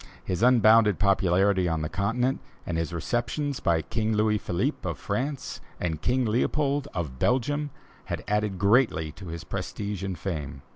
[0.23, 5.61] His unbounded popularity on the Continent and his receptions by King Louis Philippe, of France,
[5.79, 7.69] and King Leopold, of Belgium,
[8.05, 10.63] had added greatly to his prestige and fame.